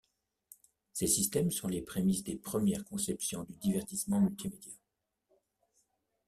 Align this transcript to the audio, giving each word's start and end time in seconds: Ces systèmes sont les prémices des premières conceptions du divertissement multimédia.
Ces 0.93 1.05
systèmes 1.05 1.51
sont 1.51 1.67
les 1.67 1.83
prémices 1.83 2.23
des 2.23 2.35
premières 2.35 2.85
conceptions 2.85 3.43
du 3.43 3.55
divertissement 3.57 4.19
multimédia. 4.19 4.73